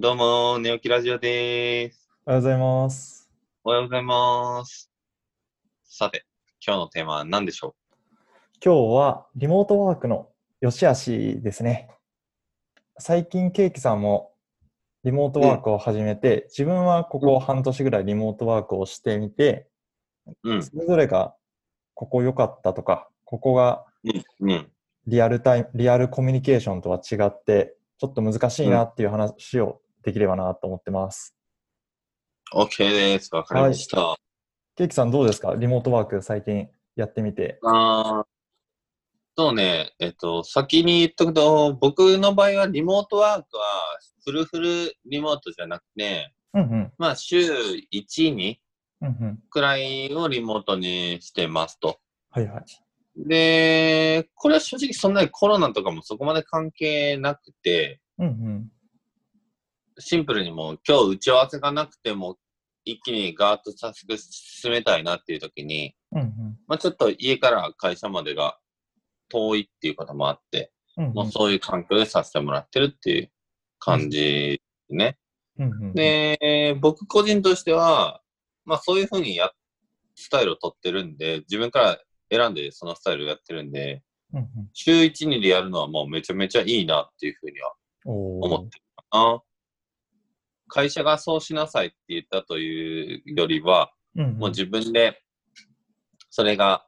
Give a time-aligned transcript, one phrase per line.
[0.00, 2.08] どうも、寝起きラジオです。
[2.24, 3.28] おはようございます。
[3.64, 4.92] おはようございます。
[5.82, 6.24] さて、
[6.64, 7.74] 今日のテーマは何でしょ
[8.64, 10.28] 今日はリモートワークの
[10.60, 11.90] 良し悪しですね。
[13.00, 14.30] 最近ケーキさんも
[15.02, 19.66] リモートワークを始めて、自分はここ半年ぐらいリモートワークをしてみて、
[20.44, 21.34] ううん、それぞれが
[21.94, 24.70] ここ良かったとか、ここがうん、うん。
[25.08, 31.34] リアルタイム、リアルコミュニケーションとは違って、ちょっと難しいなっていう話をできればなと思ってます。
[32.54, 33.34] OK です。
[33.34, 34.16] わかりました。
[34.74, 35.54] ケーキさんどうですか？
[35.54, 37.58] リモートワーク最近やってみて。
[37.62, 38.26] あー
[39.36, 43.62] そうね、えっと、先に言っとくと、僕の場合はリモートワークは
[44.24, 46.92] フルフルリモートじゃなくて、うんうん。
[46.98, 48.56] まあ週1、2
[49.02, 49.38] うんうん。
[49.50, 52.00] くらいをリモートにしてますと。
[52.30, 52.64] はいはい。
[53.16, 58.70] で、これは正直そんなにコロナとかもそこまで関係なくて、うんうん。
[59.98, 62.36] シンプルにもう今日打ち合わせがなくても
[62.84, 66.56] 一気にガーッとタスク進めたいなっていう時に、うんうん。
[66.66, 68.58] まあちょっと家から会社までが
[69.28, 73.30] 遠いっていうこともあって、うんうんもうそういう環境でさせてもらってるっていう
[73.78, 75.16] 感じね。
[75.56, 75.94] うんうん。
[75.94, 78.20] で、僕個人としては、
[78.64, 79.52] まあそういうふうにや、
[80.16, 81.98] スタイルを取ってるんで、自分から
[82.36, 84.02] 選んでそのスタイルをやってるんで、
[84.32, 87.74] うんうん週1、2でやるのはもうめちゃめちゃいいなっていうふうには
[88.04, 89.42] 思ってるかな。
[90.68, 94.38] 会社がそうしなさいって言ったというよりは、うんうん。
[94.38, 95.22] もう自分で、
[96.30, 96.86] それが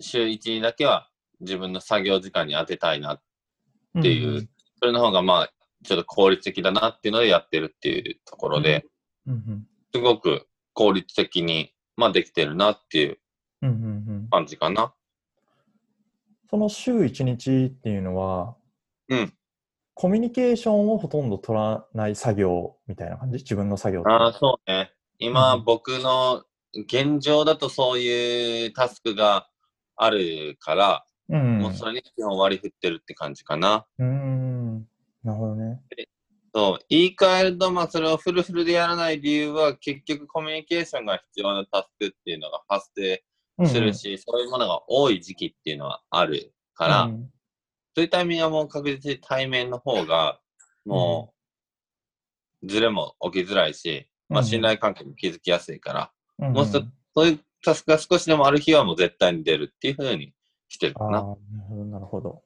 [0.00, 1.08] 週1にだけは
[1.40, 3.22] 自分の作業時間に当てたいなっ
[4.02, 4.48] ていう、
[4.80, 5.52] それの方がまあ、
[5.84, 8.84] ちょっと効率的だなっていうのでやってるっていうところで、
[9.26, 9.66] うんうん。
[9.94, 13.18] すごく効率的に、まあできてるなっていう
[13.62, 13.78] うんうんう
[14.24, 14.28] ん。
[14.30, 14.94] 感じかな。
[16.48, 18.56] その週1日っていうのは、
[19.08, 19.34] うん。
[19.94, 23.38] コミュニケーションをほとんど取らない作業みたいな感じ？
[23.38, 24.92] 自分の作業ああ、そうね。
[25.18, 26.44] 今、うん僕の
[26.74, 29.48] 現状だとそういうタスクが
[29.96, 33.86] あるから、うんもうそれに基本割り振ってるって感じかな。
[33.98, 34.78] うーん。
[35.22, 35.80] なるほどね。
[36.54, 43.22] そう、言い換えると、まあ、それをフルフルでやらない理由は、結局コミュニケーションが必要なタスクっていうのが発生
[43.66, 47.30] するし、そういうものが多い時期っていうのはあるから、うん
[47.94, 50.40] そういうタイミングはもう確実に対面の方が、
[50.84, 51.34] も
[52.62, 56.82] う、ズレも起きづらいし、まあ、うん信頼関係も築きやすいから、うんうんもうそ
[57.14, 60.32] そういうタスクが少しでもある日はもう絶対に出るっていうふうに
[60.68, 61.22] してるかな。
[61.90, 62.42] なるほど。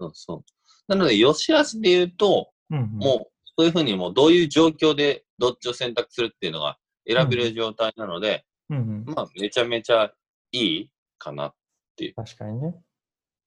[0.00, 0.44] そうそう。
[0.88, 10.10] なので、よしあしで言うと、うんうんもう、そういうふうにもうどういう状況でどっちを選択するっていうのが選べる状態なので、うんうんまあ、めちゃめちゃ
[10.52, 11.54] いいかな。
[12.16, 12.74] 確かにね。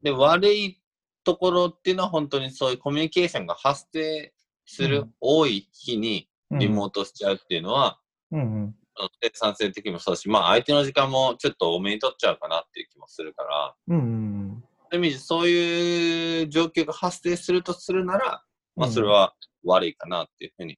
[0.01, 0.81] で、悪い
[1.24, 4.34] ところっていうのは本当にそういうコミュニケーションが発生
[4.66, 5.13] するうん。
[5.19, 8.00] 多い日にリモートしちゃうっていうのは、
[8.31, 8.75] うんうん。
[9.22, 18.44] 生産性的にもそうだし、まあ相手の時間もちょっと多めに取っちゃうかなっていう気もするから、うんうんそういうそういう状況が発生するとするなら、
[18.75, 18.94] まあうん。
[18.94, 20.78] それは悪いかなっていうふうに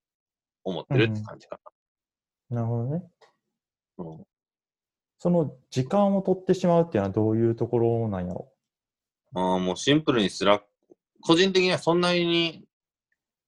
[0.63, 1.59] 思ってるって感じか
[2.49, 2.61] な。
[2.61, 3.03] るほどね。
[3.97, 4.05] な。
[4.05, 4.23] うん。
[5.17, 8.50] その時間を取ってしまうっていうのはどういうところなんやろ
[9.35, 10.65] あーもうシンプルに Slack、
[11.21, 12.65] 個人的にはそんなに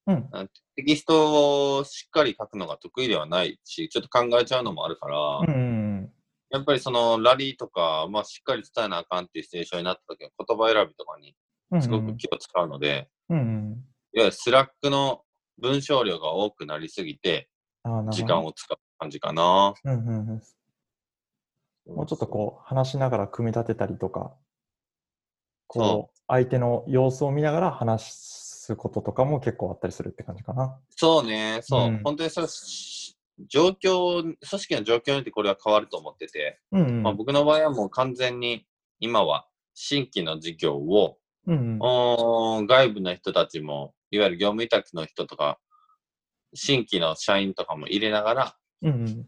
[0.06, 0.28] うん。
[0.76, 6.10] テキストをしっかり書くのが得意ではないし、ちょっと考えちゃうのもあるから、うんうん
[6.50, 11.34] やっぱりそのラリーとか、まあしっかり伝えなあかんっていうシチュエーションになった時は言葉選びとかに
[11.72, 11.82] うん。
[11.82, 13.72] すごく気を使うので、うんうん。
[14.12, 15.22] いわゆる Slack の
[15.60, 17.48] 文章量が多くなりすぎて。
[18.10, 19.74] 時間を使う感じかな。
[19.84, 21.94] うんうんうん。
[21.94, 24.34] もうちょっとこう、話しながら組み立てたりとか、
[25.74, 30.78] こう、相手の様子を見ながら話すこととかも結構あったりするって感じかな。
[30.90, 32.46] そうね、そう、うん本当にそ
[33.48, 37.02] 状況、組織の状況によってこれは変わると思ってて、うんうん。
[37.02, 38.64] まあ、僕の場合はもう完全に
[39.00, 42.66] 今は新規の事業を、うんうん。
[42.66, 45.58] 外部の人たちも、いわゆる業務委託の人とか、
[46.54, 48.56] 新規の社員とかも入れながら。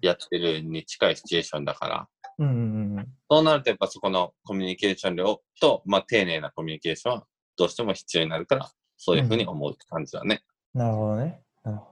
[0.03, 3.09] やってるに近いシチュエーションだから、うんうんうん。
[3.31, 7.25] そうなるとやっぱそこのコミュニケーション量と、まあ丁寧なコミュニケーションは
[7.56, 10.43] どうしても必要になるから、そういうふうに思うって感じだね。
[10.75, 11.41] なるほどね。
[11.65, 11.87] なるほ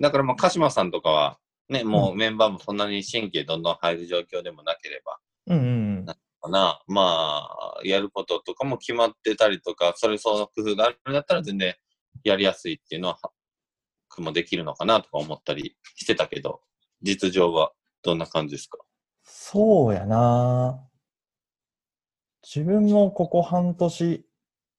[0.00, 1.38] だからまあ鹿島さんとかは、
[1.68, 5.54] ね、もうメンバーもそんなに新規でどんどん入る状況でもなければ、ど。
[5.54, 6.06] うんうんうん。
[6.42, 11.74] かな、まあ、やることとかも決まってたりとか、それその工夫があるんだったら全然
[12.24, 13.18] やりやすいっていうのは、
[14.18, 16.60] もできるのかなとか思ったりしてたけど、
[17.00, 17.72] 実情は
[18.02, 18.78] どんな感じですか？
[19.22, 20.80] そうやな
[22.42, 24.26] 自分もここ半年、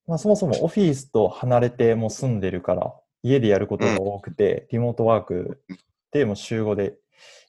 [0.08, 2.94] まあそもそもオフィスと離れてもう住んでるから、
[3.24, 5.64] 家でやることが多くて、リモートワーク
[6.12, 6.98] でもう週5で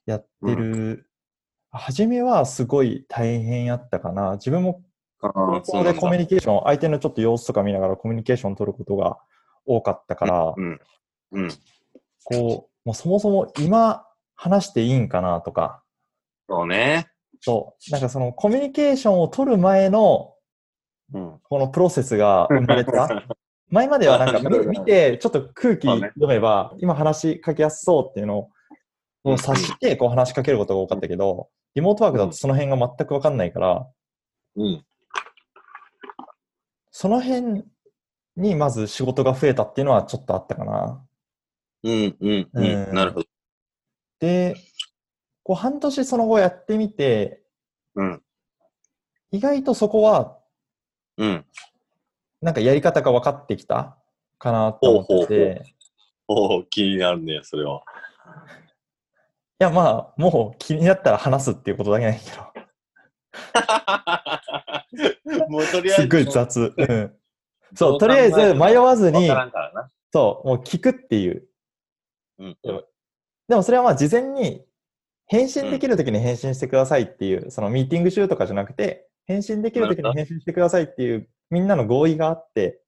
[0.07, 1.09] やってる。
[1.71, 4.35] 初めはすごい大変やったかな。
[4.35, 4.85] 自分も
[5.21, 9.19] そうなんだ校でコミュニケーション、相手のちょっと様子とか見ながらコミュニケーションを取ることが
[9.67, 10.81] 多かったから、うん。
[11.33, 11.49] うん。
[12.23, 14.07] こう、もうそもそも今
[14.37, 15.83] 話していいんかなとか、
[16.49, 17.09] そうね。
[17.41, 20.35] そう、なんかそのコミュニケーションを取る前の
[21.13, 21.41] うん。
[21.43, 23.09] このプロセスが生まれた。
[23.71, 28.51] 前まではなんか見見て、ちょっと空気読めば、今話しかけやすそうっていうの
[29.25, 33.87] を察してこう話しかけることが多かったけど、リモートワークだとその辺が全くわかんないから、
[34.57, 34.85] うん。
[36.91, 37.65] その辺
[38.37, 41.05] にまず仕事が増えたっていうのはちょっとあったかな。
[41.83, 42.17] うん。
[42.21, 42.31] うん。
[42.31, 42.95] ううんん。
[42.95, 43.27] なるほど。
[44.21, 44.55] で、
[45.45, 47.43] こう半年その後やってみて、
[47.95, 48.23] うん。
[49.31, 50.39] 意外とそこは
[51.17, 51.45] うん。
[52.41, 53.97] なんかやり方が分かってきた
[54.39, 55.77] かなと思ってて、
[56.29, 57.83] おお、気になるね、それは。
[59.61, 62.53] いやまあ、もう気になったら話すっていうことだけないけど、
[65.49, 66.03] もうとりあえず。
[66.03, 66.75] すっごい雑。
[66.77, 67.17] うん。
[67.75, 69.29] そう、とりあえず迷わずに。
[70.13, 71.49] そう、もう聞くっていう。
[72.39, 72.59] うん。
[73.49, 74.65] でもそれはまあ事前に
[75.27, 82.81] 返信できるときに返信してくださいっていう、そのミーティング中とかじゃなくて、返信できるときに返信してくださいっていう、みんなの合意があって、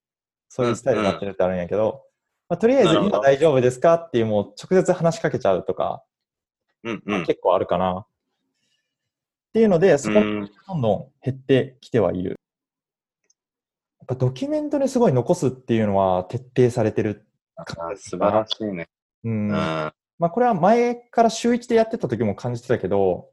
[0.48, 2.02] そういうスタイルになってるってあるんやけど、
[2.48, 6.04] まあ、とりあえず今大丈夫ですかっていうもう直接話しかけちゃうとか、
[6.84, 7.02] うん。
[7.04, 7.26] うん。
[7.26, 8.00] 結構あるかな。
[8.00, 8.06] っ
[9.52, 10.50] ていうので、そこうん。
[10.68, 12.30] どんどん減ってきてはいる。
[12.30, 17.26] やっぱドキュメントにすごい残すっていうのは徹底されてる。
[17.56, 17.64] あ
[17.96, 18.88] 素晴らしいね。
[19.24, 19.92] うん。
[20.18, 20.22] うん。
[20.22, 23.30] まあこれは前から週1でやってた時も感じてたけど、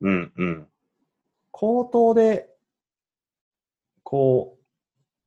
[0.00, 0.32] うん。
[0.36, 0.66] うん。
[1.50, 2.48] 口頭で、
[4.02, 4.58] こ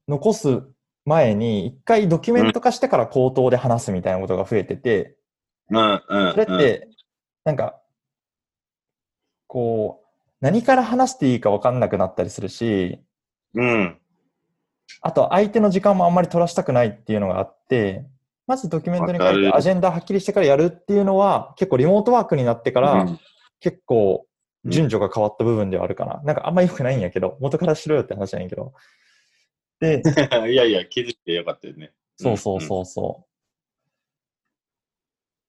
[0.07, 0.63] う、残す
[1.05, 5.15] 前に、一回ドキュメント化してから口頭で話すみたいなことが増えてて、
[5.69, 6.03] うん。
[6.07, 6.31] うん。
[6.31, 6.89] それって、
[7.43, 7.79] なんか、
[9.47, 10.03] こう、
[10.41, 12.99] 何から話していいか分かんなくなったりするし、
[13.53, 13.99] うん。
[15.01, 18.05] あと相手の時間もあんまり取らしたくないっていうのがあって、
[18.45, 23.19] まずドキュメントに書いてアジェンダはっきりしてからやるっていうのは、結構リモートワークになってから、うん
[23.63, 24.25] 結構
[24.65, 26.21] 順序が変わった部分ではあるかな。
[26.23, 28.73] なんかあんま良くないんやけど、元からしろよって話なんやけど。
[29.79, 30.01] で、
[30.51, 31.93] いやいや、気づいてよかったよね。
[32.17, 33.33] そうそうそうそう。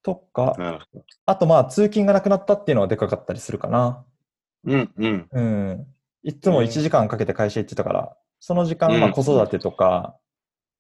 [0.05, 0.87] とか
[1.25, 4.05] あとまあ通勤がなくなったっていうのはでかかったりするかな。
[4.65, 4.93] うん。
[4.97, 5.29] うん。
[5.33, 5.87] うん。
[6.23, 10.17] いつも1時間かけて会社行ってたから、その時間、うんまあ子育てとか、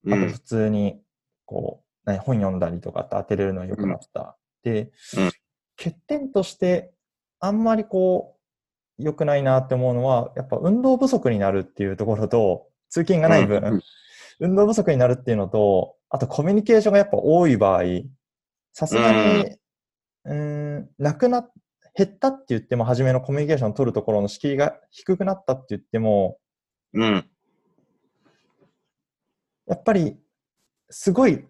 [0.04, 0.38] うんあと普。
[0.38, 1.00] 通に、
[1.46, 4.36] こう、何本読んだりとかって当てれるのは良くなった。
[4.62, 5.30] で、うん
[5.76, 6.92] 欠点として、
[7.40, 8.36] あんまりこ
[8.98, 13.82] う、良くないなって思うのは、やっぱ運動不足になるっていうところと、通勤がない分、うん
[14.40, 17.82] 運動不足になるっていうのと、あとコミュニケーションがやっぱ多い場合、
[18.72, 19.56] さすがに、
[20.24, 20.34] うー
[20.80, 21.48] ん、なくな、
[21.96, 26.38] 減ったって言っても、初めのコミュニケーションを取るところの敷居が低くなったって言っても、
[26.94, 27.30] うん。
[29.68, 30.18] やっぱり、
[30.90, 31.46] すごい、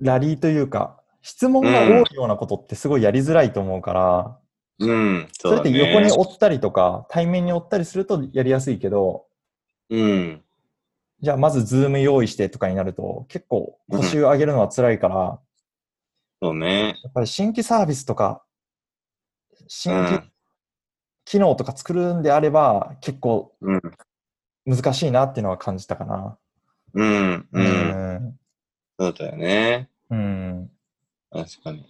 [0.00, 4.38] ラリーというか、質問が多いようなことってすごいやりづらいと思うから、
[4.78, 5.28] うん。
[5.32, 9.26] それって横に追ったりとか、対面に追ったりするとやりやすいけど、
[9.90, 10.42] うん。
[11.20, 15.38] じゃあまずズーム用意してとかになると、結構腰を上げるのは辛いから、
[16.42, 16.98] そうね。
[17.04, 18.42] やっぱり新規サービスとか、
[19.68, 20.32] 新規うん。
[21.24, 23.80] 機能とか作るんであれば、結構うん。
[24.66, 26.38] 難しいなっていうのは感じたかな。
[26.94, 27.32] うん。
[27.34, 27.48] う。
[27.52, 27.64] うん
[28.28, 28.38] ん。
[28.98, 29.88] そうだよね。
[30.10, 30.70] うん。
[31.30, 31.84] 確かに。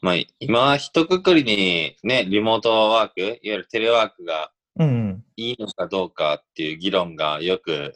[0.00, 5.24] まあ、今、一括りにね、リモートワーク、いわゆるテレワークがうん。
[5.36, 7.94] いいのかどうかっていう議論がよく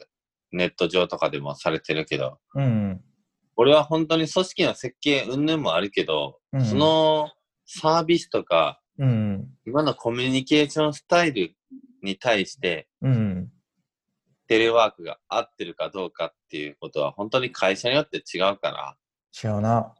[0.51, 3.01] ネット上とかでもされてるけど、うん。
[3.55, 7.31] 俺は本当に組織の設計云々もあるけど、うんその
[7.65, 9.47] サービスとか、うん。
[9.65, 11.55] 今のコミュニケーションスタイル
[12.03, 13.49] に対して、うん。
[14.47, 18.97] テレワークが合ってるかどうかっていうことは本当に会社によって違うから、
[19.43, 19.93] 違うな。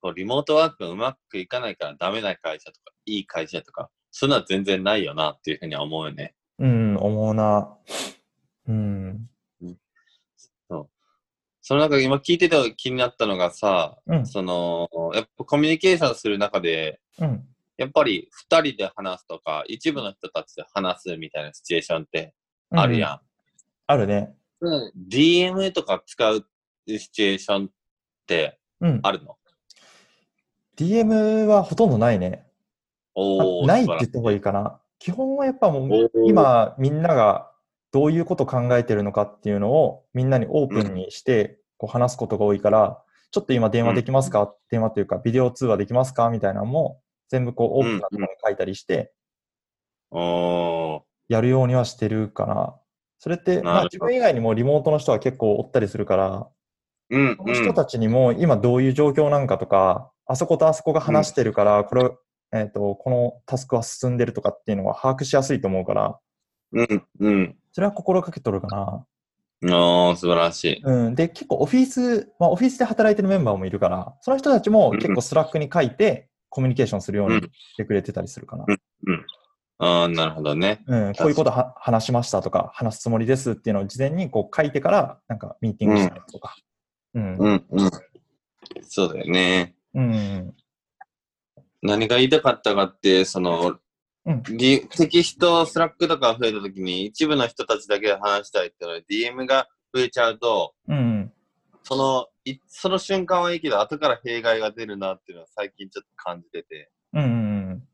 [0.00, 6.34] こうリモートワークがうまくいかないからダメな会社とか、いい会社とか、そういうのは全然ないよなっていうふうには思うよね。
[6.58, 7.68] うん、思うな。
[8.68, 9.28] うん。
[10.68, 10.88] そう。
[11.60, 14.26] その中で今聞いてて気になったのがさ、うん。
[14.26, 17.44] その、やっぱコミュニケーションする中で、うん。
[17.76, 22.34] やっぱり二人で話すとか、一部の人たちで話すみたいなシチュエーションって
[22.70, 23.20] あるやん。
[23.88, 24.34] あるね。
[24.60, 26.44] うん、DM とか使う
[26.86, 27.70] シチュエーションっ
[28.26, 29.00] てうん。
[29.02, 29.36] あるの
[30.76, 32.46] ？DM はほとんどないね。
[33.14, 34.78] おないって言った方がいいかな。
[34.98, 37.50] 基本はやっぱもう、今、みんなが
[37.90, 46.28] どういうこと考えてるのかっていうのをみんなにオープンにしてこう話すことが多いから、ちょっと今電話できますか、電話というか、ビデオ通話できますか？
[46.28, 49.12] みたいなのも、全部こう、オープンなところに書いたりして。
[50.10, 52.76] やるようにはしてるかな。
[53.18, 56.48] それって、まあ自分以外にもリモートの人は結構おったりするから、
[57.10, 62.10] うん、この人たちにも今どういう状況なんかとか、あそことあそこが話してるから、これ、
[62.52, 66.18] えっ、と、このタスクは進んでるとかっていうのは把握しやすいと思うから、
[66.72, 67.56] うん、うん。
[67.72, 69.06] それは心がけとるかな。
[69.62, 70.82] おー、素晴らしい。
[70.84, 71.14] うん。
[71.14, 78.66] で、結構オフィス、まあオフィスで働いてるメンバーもいるから、その人たちも結構 Slack に書いてコミュニケーションするようにしてくれてたりするかな。
[79.78, 80.82] あー、なるほどね。
[80.86, 81.12] うん。
[81.14, 86.56] こういうことは話しましたとか、話すつもりですっていうのを事前にこう書いてから、なんかミーティングしたりとか。
[87.14, 87.36] うん。
[87.36, 87.90] うん、うん。
[88.82, 89.76] そうだよね。
[89.94, 90.54] うん。
[91.82, 93.70] 何が言いたかったかって、その、
[94.26, 99.00] うんリテキスト、 Slack とか増えたときに、一部の人たちだけで話したいっていうのは、
[99.44, 101.32] DM が増えちゃうと、うん。
[101.82, 107.22] その、いその瞬間はいいけど、後から弊害が出るなっていうのは最近ちょっと感じてて、うん。
[107.22, 107.88] うん。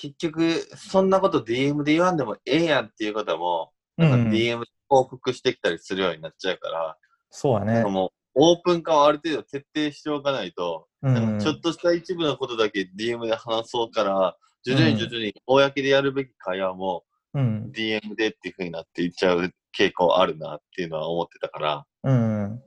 [0.00, 4.10] 結局、そんなこと DM で言わんでもええやんっていうことも、うん。
[4.10, 6.96] なんか DM で報告してきたりするようになっちゃうから、
[7.30, 7.88] そうだねなんか。
[7.90, 17.72] もう、オープン化をある程度徹底しておかないと、うんちょっとした一部のことだけ DM で話そうから、徐々に徐々に公でやるべき会話もうん。
[17.74, 22.62] DM でっていう風になっていっちゃう傾向あるなっていうのは思ってたから、うん。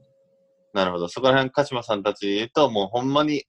[0.74, 1.08] なるほど。
[1.08, 3.46] そこら辺、鹿島さんたちと、もうほんまに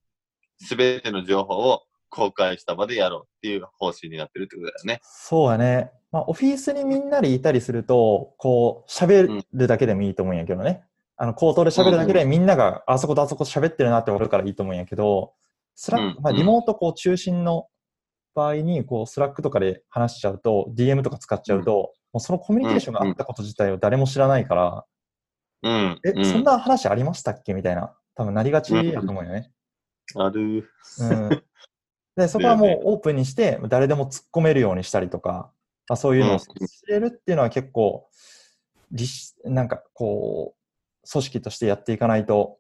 [0.68, 5.00] 全ての情報を公開した場でやろうっていう方針になってるってことだよね。
[5.02, 5.90] そうやね。
[6.12, 10.84] まあ、オフィスにみんなでいたりすると、こう、喋るだけでもいいと思うんやけどね。
[11.16, 15.32] あの、口頭で喋るだけでみんながあそことあそこ喋ってるなって分かるからいいと思うんやけど、
[15.74, 17.68] Slack、まあ、うんうんリモートこう中心の
[18.34, 24.84] 場合に、こう、 Slack とかで話しちゃうと、DM とか使っちゃうと、もうそのコミュニケーションがあったこと自体を誰も知らないから、
[25.62, 26.00] うん。
[26.04, 27.54] え、うん、そんな話ありましたっけ？
[27.54, 29.50] みたいな、多分なりがちやと思うよね。
[30.16, 30.68] ある。
[30.98, 31.44] うん。
[32.16, 35.50] で、そこはもうオープンにして、誰でも突っ込めるようにしたりとか、
[35.88, 36.46] まあ、そういうのを知
[36.88, 38.08] れるっていうのは結構、
[39.44, 42.58] なんかこう、組織としてやっていかないと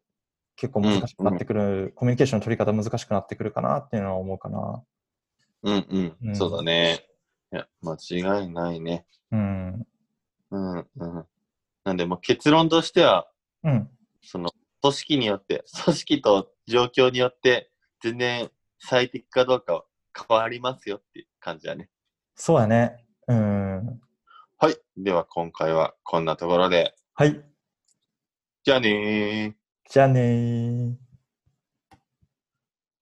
[0.56, 4.82] 結構難しくなってくる、コミュニケーションの取り方難しくなってくるかなっていうのは思うかな。
[5.64, 6.16] うんうん。
[6.22, 7.06] うんそうだね。
[7.52, 7.96] いや、間
[8.40, 9.06] 違いないね。
[9.30, 9.86] うん。
[10.50, 11.26] うんうん。
[11.84, 13.28] なんで、もう結論としては、
[13.62, 13.90] うん。
[14.22, 17.70] その、組織によって、組織と状況によって、
[18.02, 18.50] 全然
[18.84, 19.84] 最適かどうかは
[20.28, 21.88] 変わりますよっていう感じだね。
[22.34, 23.04] そうやね。
[23.28, 24.00] うん。
[24.58, 24.76] はい。
[24.96, 26.92] では今回はこんなところで。
[27.14, 27.40] はい。
[28.64, 29.52] じゃあねー。
[29.88, 31.11] じゃあねー。